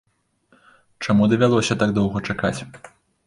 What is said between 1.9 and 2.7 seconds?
доўга чакаць?